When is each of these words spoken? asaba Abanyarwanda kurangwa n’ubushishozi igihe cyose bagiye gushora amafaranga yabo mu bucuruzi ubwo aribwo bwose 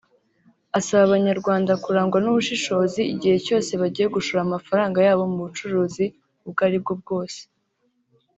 asaba 0.79 1.03
Abanyarwanda 1.07 1.71
kurangwa 1.83 2.17
n’ubushishozi 2.21 3.01
igihe 3.13 3.35
cyose 3.45 3.71
bagiye 3.81 4.07
gushora 4.15 4.41
amafaranga 4.43 4.97
yabo 5.07 5.23
mu 5.31 5.39
bucuruzi 5.45 6.05
ubwo 6.45 6.61
aribwo 6.67 6.93
bwose 7.01 7.39